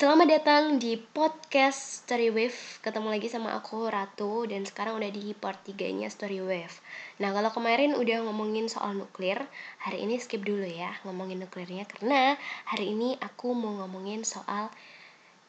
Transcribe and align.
Selamat 0.00 0.32
datang 0.32 0.80
di 0.80 0.96
podcast 0.96 2.08
Story 2.08 2.32
Wave. 2.32 2.56
Ketemu 2.80 3.12
lagi 3.12 3.28
sama 3.28 3.52
aku 3.52 3.84
Ratu 3.84 4.48
Dan 4.48 4.64
sekarang 4.64 4.96
udah 4.96 5.12
di 5.12 5.36
part 5.36 5.60
3 5.60 5.76
nya 5.92 6.08
Story 6.08 6.40
Wave. 6.40 6.72
Nah 7.20 7.36
kalau 7.36 7.52
kemarin 7.52 7.92
udah 7.92 8.24
ngomongin 8.24 8.72
soal 8.72 8.96
nuklir 8.96 9.36
Hari 9.84 10.00
ini 10.00 10.16
skip 10.16 10.40
dulu 10.40 10.64
ya 10.64 10.96
ngomongin 11.04 11.44
nuklirnya 11.44 11.84
Karena 11.84 12.32
hari 12.64 12.96
ini 12.96 13.20
aku 13.20 13.52
mau 13.52 13.76
ngomongin 13.84 14.24
soal 14.24 14.72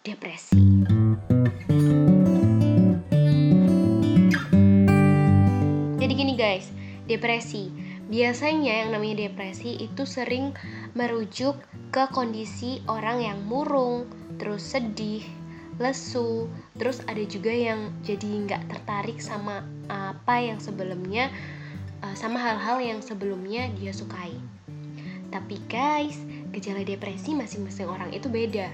depresi. 0.03 0.59
Jadi 5.95 6.11
gini 6.11 6.35
guys 6.35 6.67
Depresi. 7.07 7.71
Biasanya 8.11 8.83
yang 8.83 8.91
namanya 8.91 9.31
depresi 9.31 9.79
itu 9.79 10.03
sering 10.03 10.51
merujuk 10.91 11.55
ke 11.95 12.11
kondisi 12.11 12.83
orang 12.91 13.23
yang 13.23 13.39
murung, 13.47 14.11
terus 14.37 14.63
sedih, 14.63 15.23
lesu, 15.81 16.45
terus 16.77 17.01
ada 17.09 17.21
juga 17.25 17.49
yang 17.49 17.89
jadi 18.05 18.27
nggak 18.47 18.63
tertarik 18.69 19.17
sama 19.17 19.65
apa 19.89 20.37
yang 20.39 20.61
sebelumnya, 20.61 21.33
uh, 22.05 22.15
sama 22.15 22.37
hal-hal 22.37 22.77
yang 22.79 22.99
sebelumnya 23.01 23.67
dia 23.79 23.91
sukai. 23.95 24.35
Tapi 25.31 25.57
guys, 25.71 26.19
gejala 26.51 26.83
depresi 26.83 27.31
masing-masing 27.31 27.87
orang 27.87 28.11
itu 28.11 28.27
beda. 28.27 28.67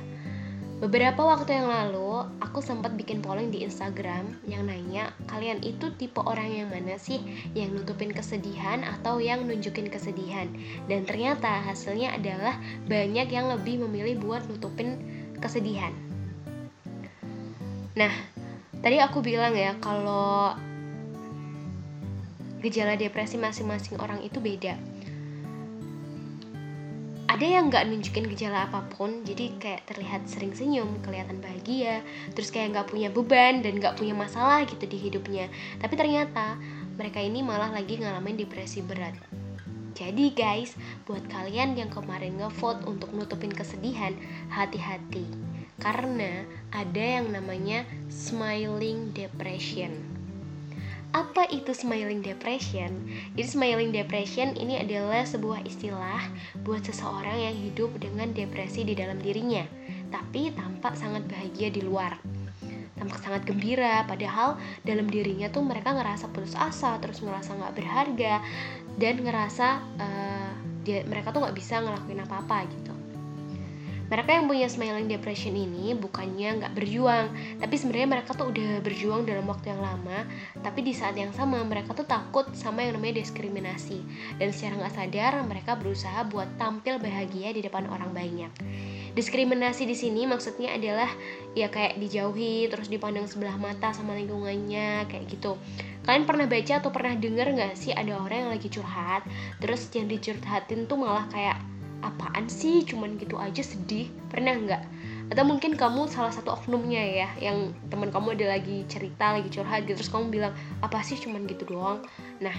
Beberapa 0.78 1.26
waktu 1.26 1.58
yang 1.58 1.74
lalu, 1.74 2.30
aku 2.38 2.62
sempat 2.62 2.94
bikin 2.94 3.18
polling 3.26 3.50
di 3.50 3.66
Instagram 3.66 4.38
yang 4.46 4.70
nanya, 4.70 5.10
kalian 5.26 5.58
itu 5.66 5.90
tipe 5.98 6.22
orang 6.22 6.54
yang 6.54 6.70
mana 6.70 7.02
sih 7.02 7.18
yang 7.58 7.74
nutupin 7.74 8.14
kesedihan 8.14 8.86
atau 8.86 9.18
yang 9.18 9.50
nunjukin 9.50 9.90
kesedihan? 9.90 10.46
Dan 10.86 11.10
ternyata 11.10 11.66
hasilnya 11.66 12.14
adalah 12.14 12.62
banyak 12.86 13.26
yang 13.26 13.50
lebih 13.50 13.90
memilih 13.90 14.22
buat 14.22 14.46
nutupin 14.46 15.02
kesedihan. 15.40 15.94
Nah, 17.98 18.14
tadi 18.86 19.02
aku 19.02 19.26
bilang 19.26 19.58
ya 19.58 19.74
kalau 19.82 20.54
gejala 22.62 22.98
depresi 22.98 23.38
masing-masing 23.38 23.98
orang 23.98 24.22
itu 24.22 24.38
beda. 24.38 24.78
Ada 27.28 27.46
yang 27.46 27.70
nggak 27.70 27.86
nunjukin 27.92 28.26
gejala 28.34 28.66
apa 28.66 28.82
pun 28.98 29.22
jadi 29.22 29.54
kayak 29.62 29.86
terlihat 29.86 30.26
sering 30.26 30.58
senyum 30.58 30.98
kelihatan 31.06 31.38
bahagia 31.38 32.02
terus 32.34 32.50
kayak 32.50 32.74
nggak 32.74 32.88
punya 32.90 33.14
beban 33.14 33.62
dan 33.62 33.78
nggak 33.78 33.94
punya 34.00 34.18
masalah 34.18 34.66
gitu 34.66 34.90
di 34.90 34.98
hidupnya. 34.98 35.46
Tapi 35.78 35.94
ternyata 35.94 36.58
mereka 36.98 37.22
ini 37.22 37.46
malah 37.46 37.70
lagi 37.70 38.02
ngalamin 38.02 38.42
depresi 38.42 38.82
berat 38.82 39.14
jadi 39.98 40.30
guys 40.38 40.78
buat 41.10 41.26
kalian 41.26 41.74
yang 41.74 41.90
kemarin 41.90 42.38
ngevote 42.38 42.86
untuk 42.86 43.10
nutupin 43.18 43.50
kesedihan 43.50 44.14
hati-hati 44.54 45.26
karena 45.82 46.46
ada 46.70 47.02
yang 47.02 47.34
namanya 47.34 47.82
smiling 48.14 49.10
depression 49.18 50.18
apa 51.16 51.48
itu 51.50 51.72
smiling 51.72 52.20
depression? 52.20 52.92
Jadi 53.34 53.48
smiling 53.48 53.90
depression 53.96 54.54
ini 54.60 54.78
adalah 54.78 55.24
sebuah 55.24 55.64
istilah 55.64 56.22
buat 56.62 56.84
seseorang 56.84 57.48
yang 57.48 57.56
hidup 57.58 57.96
dengan 57.98 58.36
depresi 58.36 58.84
di 58.84 58.94
dalam 58.94 59.18
dirinya, 59.18 59.64
tapi 60.14 60.52
tampak 60.52 61.00
sangat 61.00 61.26
bahagia 61.26 61.72
di 61.72 61.82
luar. 61.82 62.20
Tampak 62.98 63.24
sangat 63.24 63.50
gembira, 63.50 64.04
padahal 64.06 64.62
dalam 64.86 65.10
dirinya 65.10 65.48
tuh 65.48 65.66
mereka 65.66 65.96
ngerasa 65.96 66.30
putus 66.34 66.54
asa, 66.54 66.98
terus 67.02 67.24
ngerasa 67.26 67.56
nggak 67.56 67.76
berharga, 67.78 68.44
dan 68.98 69.22
ngerasa 69.22 69.68
uh, 70.02 70.52
dia, 70.82 71.06
mereka 71.06 71.30
tuh 71.30 71.46
nggak 71.46 71.56
bisa 71.56 71.80
ngelakuin 71.80 72.26
apa-apa 72.26 72.66
gitu. 72.74 72.94
Mereka 74.08 74.40
yang 74.40 74.48
punya 74.48 74.72
smiling 74.72 75.12
depression 75.12 75.52
ini 75.52 75.92
bukannya 75.92 76.64
nggak 76.64 76.74
berjuang 76.80 77.28
tapi 77.60 77.76
sebenarnya 77.76 78.08
mereka 78.16 78.32
tuh 78.40 78.56
udah 78.56 78.80
berjuang 78.80 79.28
dalam 79.28 79.44
waktu 79.52 79.76
yang 79.76 79.84
lama 79.84 80.24
tapi 80.64 80.80
di 80.80 80.96
saat 80.96 81.20
yang 81.20 81.36
sama 81.36 81.60
mereka 81.68 81.92
tuh 81.92 82.08
takut 82.08 82.48
sama 82.56 82.88
yang 82.88 82.96
namanya 82.96 83.20
diskriminasi. 83.20 84.00
Dan 84.40 84.56
secara 84.56 84.80
nggak 84.80 84.96
sadar 84.96 85.34
mereka 85.44 85.76
berusaha 85.76 86.24
buat 86.24 86.48
tampil 86.56 87.04
bahagia 87.04 87.52
di 87.52 87.62
depan 87.62 87.86
orang 87.92 88.16
banyak 88.16 88.52
diskriminasi 89.18 89.90
di 89.90 89.98
sini 89.98 90.30
maksudnya 90.30 90.78
adalah 90.78 91.10
ya 91.58 91.74
kayak 91.74 91.98
dijauhi 91.98 92.70
terus 92.70 92.86
dipandang 92.86 93.26
sebelah 93.26 93.58
mata 93.58 93.90
sama 93.90 94.14
lingkungannya 94.14 95.10
kayak 95.10 95.26
gitu. 95.26 95.58
Kalian 96.06 96.30
pernah 96.30 96.46
baca 96.46 96.74
atau 96.78 96.94
pernah 96.94 97.18
dengar 97.18 97.50
nggak 97.50 97.74
sih 97.74 97.98
ada 97.98 98.14
orang 98.14 98.46
yang 98.46 98.52
lagi 98.54 98.70
curhat 98.70 99.26
terus 99.58 99.90
yang 99.98 100.06
dicurhatin 100.06 100.86
tuh 100.86 101.02
malah 101.02 101.26
kayak 101.34 101.58
apaan 102.06 102.46
sih? 102.46 102.86
Cuman 102.86 103.18
gitu 103.18 103.42
aja 103.42 103.66
sedih. 103.66 104.06
Pernah 104.30 104.54
nggak? 104.54 104.84
Atau 105.34 105.44
mungkin 105.50 105.74
kamu 105.74 106.06
salah 106.14 106.32
satu 106.32 106.54
oknumnya 106.54 107.02
ya 107.02 107.30
yang 107.42 107.74
teman 107.90 108.14
kamu 108.14 108.38
ada 108.38 108.54
lagi 108.54 108.86
cerita 108.86 109.34
lagi 109.34 109.50
curhat 109.50 109.90
gitu 109.90 109.98
terus 109.98 110.14
kamu 110.14 110.30
bilang 110.30 110.54
apa 110.86 111.02
sih? 111.02 111.18
Cuman 111.18 111.50
gitu 111.50 111.66
doang. 111.66 112.06
Nah 112.38 112.54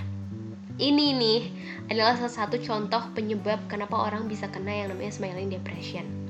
ini 0.83 1.15
nih 1.15 1.41
adalah 1.87 2.19
salah 2.19 2.35
satu 2.35 2.59
contoh 2.59 3.15
penyebab 3.15 3.63
kenapa 3.71 3.95
orang 3.95 4.27
bisa 4.27 4.51
kena 4.51 4.75
yang 4.75 4.91
namanya 4.91 5.15
smiling 5.15 5.55
depression 5.55 6.28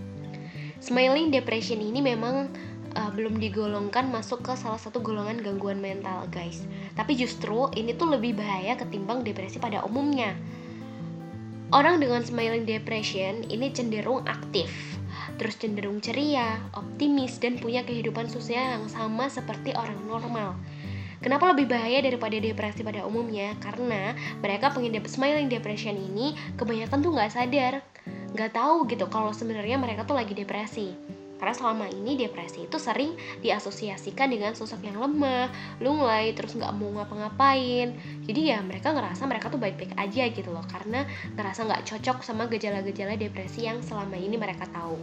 smiling 0.79 1.31
depression 1.31 1.79
ini 1.79 2.03
memang 2.03 2.51
uh, 2.95 3.11
belum 3.15 3.39
digolongkan 3.43 4.11
masuk 4.11 4.43
ke 4.47 4.53
salah 4.55 4.79
satu 4.79 5.03
golongan 5.03 5.43
gangguan 5.43 5.83
mental 5.83 6.27
guys 6.31 6.65
tapi 6.95 7.19
justru 7.19 7.71
ini 7.79 7.95
tuh 7.95 8.15
lebih 8.15 8.39
bahaya 8.39 8.79
ketimbang 8.79 9.23
depresi 9.23 9.59
pada 9.63 9.83
umumnya 9.87 10.33
Orang 11.69 12.01
dengan 12.01 12.25
smiling 12.25 12.65
depression 12.65 13.45
ini 13.53 13.69
cenderung 13.69 14.25
aktif, 14.25 14.73
terus 15.37 15.61
cenderung 15.61 16.01
ceria, 16.01 16.65
optimis, 16.73 17.37
dan 17.37 17.61
punya 17.61 17.85
kehidupan 17.85 18.25
sosial 18.25 18.81
yang 18.81 18.89
sama 18.89 19.29
seperti 19.29 19.77
orang 19.77 20.01
normal. 20.09 20.57
Kenapa 21.21 21.53
lebih 21.53 21.69
bahaya 21.69 22.01
daripada 22.01 22.41
depresi 22.41 22.81
pada 22.81 23.05
umumnya? 23.05 23.53
Karena 23.61 24.17
mereka 24.41 24.73
pengidap 24.73 25.05
smiling 25.13 25.53
depression 25.53 25.93
ini 25.93 26.33
kebanyakan 26.57 27.05
tuh 27.05 27.13
nggak 27.13 27.33
sadar, 27.37 27.85
nggak 28.35 28.53
tahu 28.57 28.89
gitu 28.91 29.07
kalau 29.09 29.33
sebenarnya 29.33 29.81
mereka 29.81 30.05
tuh 30.05 30.17
lagi 30.17 30.37
depresi. 30.37 30.93
Karena 31.39 31.55
selama 31.55 31.87
ini 31.87 32.19
depresi 32.19 32.67
itu 32.67 32.83
sering 32.83 33.15
diasosiasikan 33.47 34.27
dengan 34.27 34.59
sosok 34.59 34.83
yang 34.83 34.99
lemah, 34.99 35.47
lunglai, 35.79 36.35
terus 36.35 36.59
nggak 36.59 36.75
mau 36.75 36.91
ngapa-ngapain. 36.99 37.95
Jadi 38.27 38.41
ya 38.51 38.59
mereka 38.59 38.91
ngerasa 38.91 39.23
mereka 39.23 39.47
tuh 39.47 39.63
baik-baik 39.63 39.95
aja 39.95 40.27
gitu 40.35 40.51
loh, 40.51 40.67
karena 40.67 41.07
ngerasa 41.39 41.63
nggak 41.63 41.87
cocok 41.87 42.27
sama 42.27 42.51
gejala-gejala 42.51 43.15
depresi 43.15 43.71
yang 43.71 43.79
selama 43.87 44.19
ini 44.19 44.35
mereka 44.35 44.67
tahu. 44.75 44.99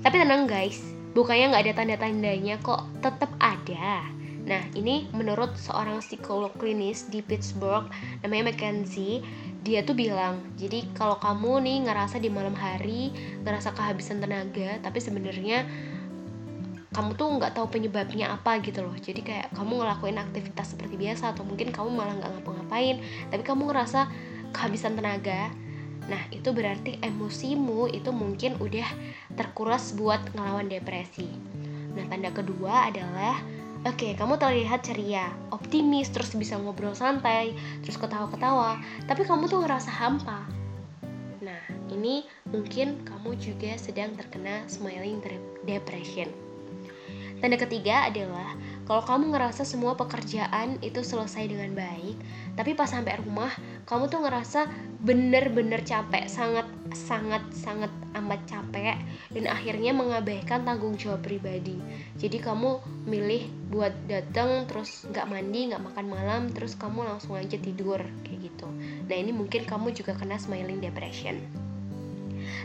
Tapi 0.00 0.16
tenang 0.16 0.48
guys, 0.48 0.80
bukannya 1.12 1.52
nggak 1.52 1.64
ada 1.68 1.74
tanda-tandanya 1.84 2.56
kok, 2.64 2.88
tetap 3.04 3.28
ada. 3.36 4.00
Nah, 4.48 4.64
ini 4.72 5.04
menurut 5.12 5.60
seorang 5.60 6.00
psikolog 6.00 6.56
klinis 6.56 7.04
di 7.12 7.20
Pittsburgh 7.20 7.84
namanya 8.24 8.48
Mackenzie, 8.48 9.20
dia 9.66 9.82
tuh 9.82 9.98
bilang 9.98 10.38
jadi 10.54 10.86
kalau 10.94 11.18
kamu 11.18 11.62
nih 11.66 11.78
ngerasa 11.90 12.22
di 12.22 12.30
malam 12.30 12.54
hari 12.54 13.10
ngerasa 13.42 13.74
kehabisan 13.74 14.22
tenaga 14.22 14.78
tapi 14.80 15.02
sebenarnya 15.02 15.66
kamu 16.88 17.14
tuh 17.14 17.28
nggak 17.36 17.52
tahu 17.54 17.68
penyebabnya 17.68 18.32
apa 18.32 18.58
gitu 18.64 18.80
loh. 18.80 18.96
Jadi 18.96 19.20
kayak 19.20 19.54
kamu 19.54 19.84
ngelakuin 19.84 20.18
aktivitas 20.18 20.74
seperti 20.74 20.96
biasa 20.96 21.36
atau 21.36 21.44
mungkin 21.44 21.68
kamu 21.70 21.94
malah 21.94 22.16
nggak 22.16 22.40
ngapa-ngapain 22.40 22.98
tapi 23.28 23.42
kamu 23.44 23.70
ngerasa 23.70 24.08
kehabisan 24.56 24.96
tenaga. 24.96 25.52
Nah 26.08 26.22
itu 26.32 26.48
berarti 26.50 26.96
emosimu 27.04 27.92
itu 27.92 28.08
mungkin 28.10 28.56
udah 28.56 28.88
terkuras 29.36 29.92
buat 29.94 30.32
ngelawan 30.32 30.72
depresi. 30.72 31.28
Nah 31.92 32.08
tanda 32.08 32.32
kedua 32.32 32.88
adalah 32.88 33.36
Oke, 33.86 34.18
kamu 34.18 34.42
terlihat 34.42 34.82
ceria, 34.82 35.30
optimis, 35.54 36.10
terus 36.10 36.34
bisa 36.34 36.58
ngobrol 36.58 36.98
santai, 36.98 37.54
terus 37.86 37.94
ketawa-ketawa, 37.94 38.74
tapi 39.06 39.22
kamu 39.22 39.46
tuh 39.46 39.62
ngerasa 39.62 39.86
hampa. 39.94 40.50
Nah, 41.38 41.62
ini 41.86 42.26
mungkin 42.50 43.06
kamu 43.06 43.38
juga 43.38 43.78
sedang 43.78 44.18
terkena 44.18 44.66
smiling 44.66 45.22
depression. 45.62 46.26
Tanda 47.38 47.54
ketiga 47.54 48.10
adalah 48.10 48.58
kalau 48.82 48.98
kamu 49.06 49.30
ngerasa 49.30 49.62
semua 49.62 49.94
pekerjaan 49.94 50.82
itu 50.82 51.06
selesai 51.06 51.46
dengan 51.46 51.70
baik, 51.78 52.18
tapi 52.58 52.74
pas 52.74 52.90
sampai 52.90 53.14
rumah 53.22 53.54
kamu 53.88 54.12
tuh 54.12 54.20
ngerasa 54.20 54.68
bener-bener 55.00 55.80
capek, 55.80 56.28
sangat 56.28 56.68
sangat 56.92 57.40
sangat 57.56 57.88
amat 58.12 58.44
capek 58.44 59.00
dan 59.32 59.44
akhirnya 59.48 59.96
mengabaikan 59.96 60.68
tanggung 60.68 61.00
jawab 61.00 61.24
pribadi. 61.24 61.80
Jadi 62.20 62.36
kamu 62.36 62.84
milih 63.08 63.48
buat 63.72 63.96
datang 64.04 64.68
terus 64.68 65.08
nggak 65.08 65.24
mandi, 65.32 65.72
nggak 65.72 65.80
makan 65.80 66.06
malam, 66.12 66.42
terus 66.52 66.76
kamu 66.76 67.08
langsung 67.08 67.40
aja 67.40 67.56
tidur 67.56 68.04
kayak 68.28 68.52
gitu. 68.52 68.68
Nah 69.08 69.16
ini 69.16 69.32
mungkin 69.32 69.64
kamu 69.64 69.96
juga 69.96 70.12
kena 70.12 70.36
smiling 70.36 70.84
depression. 70.84 71.40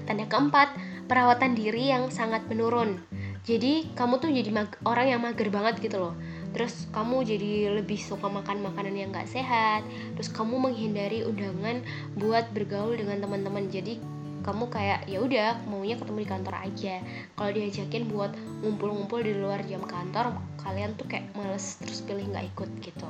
Tanda 0.04 0.28
keempat, 0.28 0.76
perawatan 1.08 1.56
diri 1.56 1.88
yang 1.88 2.12
sangat 2.12 2.44
menurun 2.52 3.00
jadi 3.44 3.92
kamu 3.92 4.24
tuh 4.24 4.32
jadi 4.32 4.56
orang 4.88 5.08
yang 5.12 5.20
mager 5.20 5.52
banget 5.52 5.76
gitu 5.84 6.00
loh 6.00 6.16
terus 6.54 6.88
kamu 6.94 7.26
jadi 7.26 7.52
lebih 7.76 7.98
suka 7.98 8.30
makan 8.30 8.62
makanan 8.62 8.94
yang 8.94 9.10
gak 9.10 9.30
sehat 9.30 9.82
terus 10.14 10.30
kamu 10.30 10.62
menghindari 10.62 11.26
undangan 11.26 11.82
buat 12.16 12.48
bergaul 12.54 12.94
dengan 12.94 13.20
teman-teman 13.20 13.68
jadi 13.68 13.98
kamu 14.44 14.68
kayak 14.68 15.08
ya 15.08 15.24
udah 15.24 15.56
maunya 15.72 15.96
ketemu 15.96 16.20
di 16.24 16.30
kantor 16.30 16.56
aja 16.60 16.96
kalau 17.40 17.52
diajakin 17.56 18.04
buat 18.12 18.32
ngumpul-ngumpul 18.62 19.24
di 19.24 19.34
luar 19.34 19.64
jam 19.66 19.82
kantor 19.82 20.36
kalian 20.60 20.94
tuh 21.00 21.08
kayak 21.08 21.32
males 21.34 21.80
terus 21.80 22.04
pilih 22.04 22.28
nggak 22.28 22.52
ikut 22.54 22.70
gitu 22.84 23.08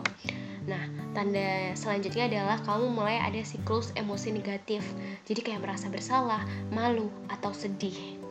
Nah, 0.64 0.80
tanda 1.12 1.76
selanjutnya 1.76 2.32
adalah 2.32 2.56
kamu 2.64 2.88
mulai 2.96 3.20
ada 3.20 3.44
siklus 3.44 3.92
emosi 4.00 4.32
negatif. 4.32 4.84
Jadi 5.28 5.44
kayak 5.44 5.60
merasa 5.60 5.92
bersalah, 5.92 6.48
malu, 6.72 7.12
atau 7.28 7.52
sedih. 7.52 8.23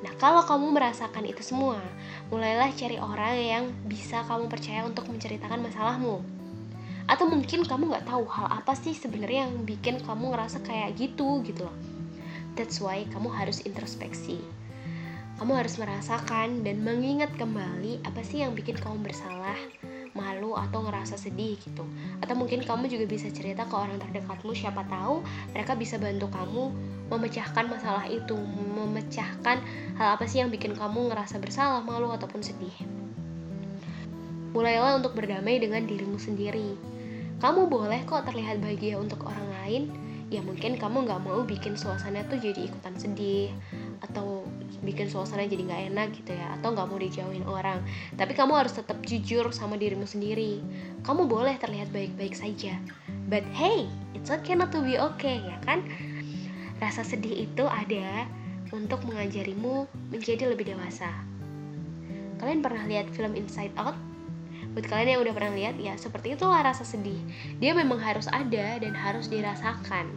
Nah, 0.00 0.12
kalau 0.16 0.42
kamu 0.44 0.72
merasakan 0.72 1.24
itu 1.28 1.44
semua, 1.44 1.80
mulailah 2.32 2.70
cari 2.72 2.96
orang 2.96 3.36
yang 3.36 3.64
bisa 3.86 4.24
kamu 4.24 4.48
percaya 4.48 4.86
untuk 4.86 5.06
menceritakan 5.10 5.60
masalahmu. 5.64 6.22
Atau 7.10 7.26
mungkin 7.26 7.66
kamu 7.66 7.90
nggak 7.90 8.06
tahu 8.06 8.24
hal 8.30 8.62
apa 8.62 8.72
sih 8.78 8.94
sebenarnya 8.94 9.50
yang 9.50 9.66
bikin 9.66 9.98
kamu 10.04 10.30
ngerasa 10.32 10.62
kayak 10.62 10.94
gitu 10.94 11.42
gitu 11.42 11.66
loh. 11.66 11.76
That's 12.54 12.78
why 12.78 13.06
kamu 13.10 13.30
harus 13.34 13.62
introspeksi. 13.66 14.38
Kamu 15.40 15.56
harus 15.56 15.80
merasakan 15.80 16.62
dan 16.62 16.84
mengingat 16.84 17.32
kembali 17.40 18.04
apa 18.04 18.20
sih 18.20 18.44
yang 18.44 18.52
bikin 18.52 18.76
kamu 18.76 19.00
bersalah 19.00 19.56
malu 20.14 20.58
atau 20.58 20.82
ngerasa 20.82 21.14
sedih 21.16 21.54
gitu. 21.60 21.86
Atau 22.18 22.34
mungkin 22.34 22.62
kamu 22.62 22.90
juga 22.90 23.06
bisa 23.06 23.30
cerita 23.30 23.66
ke 23.66 23.74
orang 23.74 23.98
terdekatmu 24.02 24.52
siapa 24.54 24.82
tahu 24.86 25.22
mereka 25.54 25.78
bisa 25.78 25.96
bantu 25.96 26.30
kamu 26.30 26.74
memecahkan 27.10 27.66
masalah 27.66 28.06
itu 28.06 28.38
memecahkan 28.74 29.58
hal 29.98 30.08
apa 30.14 30.24
sih 30.30 30.42
yang 30.42 30.50
bikin 30.50 30.78
kamu 30.78 31.10
ngerasa 31.10 31.42
bersalah 31.42 31.82
malu 31.82 32.10
ataupun 32.14 32.42
sedih. 32.42 32.74
Mulailah 34.50 34.98
untuk 34.98 35.14
berdamai 35.14 35.62
dengan 35.62 35.86
dirimu 35.86 36.18
sendiri. 36.18 36.74
Kamu 37.38 37.70
boleh 37.70 38.02
kok 38.04 38.26
terlihat 38.26 38.58
bahagia 38.60 38.98
untuk 38.98 39.24
orang 39.24 39.48
lain. 39.62 39.82
Ya 40.30 40.42
mungkin 40.42 40.78
kamu 40.78 41.10
nggak 41.10 41.22
mau 41.26 41.42
bikin 41.42 41.74
suasana 41.74 42.22
tuh 42.30 42.38
jadi 42.38 42.70
ikutan 42.70 42.94
sedih 42.94 43.50
atau 43.98 44.46
bikin 44.80 45.10
suasana 45.10 45.44
jadi 45.44 45.66
nggak 45.66 45.82
enak 45.92 46.08
gitu 46.16 46.32
ya 46.32 46.56
atau 46.60 46.72
nggak 46.72 46.86
mau 46.86 46.98
dijauhin 46.98 47.44
orang. 47.44 47.82
Tapi 48.14 48.32
kamu 48.32 48.54
harus 48.54 48.78
tetap 48.78 49.02
jujur 49.02 49.50
sama 49.50 49.76
dirimu 49.76 50.06
sendiri. 50.06 50.62
Kamu 51.02 51.26
boleh 51.26 51.58
terlihat 51.58 51.90
baik-baik 51.90 52.32
saja 52.38 52.78
but 53.30 53.46
hey 53.54 53.86
it's 54.12 54.28
okay 54.28 54.58
not 54.58 54.74
to 54.74 54.82
be 54.82 54.98
okay 54.98 55.38
ya 55.38 55.56
kan? 55.62 55.86
Rasa 56.82 57.06
sedih 57.06 57.46
itu 57.46 57.64
ada 57.64 58.26
untuk 58.74 59.06
mengajarimu 59.06 59.86
menjadi 60.10 60.50
lebih 60.50 60.74
dewasa. 60.74 61.08
Kalian 62.42 62.60
pernah 62.60 62.82
lihat 62.90 63.06
film 63.14 63.38
Inside 63.38 63.72
Out? 63.78 63.94
Buat 64.74 64.86
kalian 64.86 65.18
yang 65.18 65.22
udah 65.22 65.34
pernah 65.34 65.54
lihat 65.54 65.76
ya 65.78 65.94
seperti 65.94 66.34
itulah 66.34 66.62
rasa 66.62 66.82
sedih. 66.82 67.18
Dia 67.62 67.74
memang 67.74 68.02
harus 68.02 68.26
ada 68.26 68.78
dan 68.82 68.94
harus 68.98 69.30
dirasakan. 69.30 70.10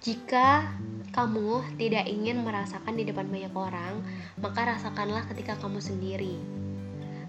Jika 0.00 0.64
kamu 1.10 1.62
tidak 1.76 2.06
ingin 2.06 2.42
merasakan 2.42 2.94
di 2.94 3.04
depan 3.06 3.26
banyak 3.26 3.54
orang 3.54 4.02
maka 4.38 4.66
rasakanlah 4.76 5.26
ketika 5.30 5.58
kamu 5.58 5.82
sendiri 5.82 6.36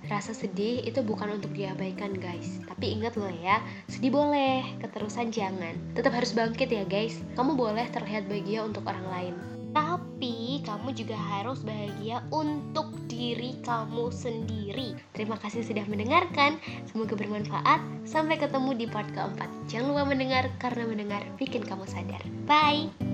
rasa 0.10 0.36
sedih 0.36 0.84
itu 0.84 1.00
bukan 1.06 1.40
untuk 1.40 1.54
diabaikan 1.56 2.12
guys 2.18 2.60
tapi 2.68 2.98
ingat 2.98 3.16
loh 3.16 3.32
ya 3.32 3.64
sedih 3.88 4.12
boleh 4.12 4.66
keterusan 4.84 5.32
jangan 5.32 5.78
tetap 5.96 6.12
harus 6.12 6.36
bangkit 6.36 6.68
ya 6.68 6.84
guys 6.84 7.22
kamu 7.40 7.56
boleh 7.56 7.86
terlihat 7.94 8.28
bahagia 8.28 8.66
untuk 8.66 8.84
orang 8.90 9.08
lain 9.08 9.36
tapi 9.72 10.60
kamu 10.68 10.92
juga 10.92 11.16
harus 11.16 11.64
bahagia 11.64 12.20
untuk 12.30 12.92
diri 13.08 13.56
kamu 13.64 14.12
sendiri. 14.12 15.00
Terima 15.16 15.40
kasih 15.40 15.64
sudah 15.64 15.88
mendengarkan. 15.88 16.60
Semoga 16.90 17.16
bermanfaat. 17.16 17.80
Sampai 18.04 18.36
ketemu 18.36 18.76
di 18.76 18.86
part 18.92 19.08
keempat. 19.16 19.48
Jangan 19.72 19.96
lupa 19.96 20.04
mendengar 20.10 20.52
karena 20.60 20.84
mendengar 20.90 21.24
bikin 21.40 21.64
kamu 21.64 21.88
sadar. 21.88 22.20
Bye. 22.44 23.11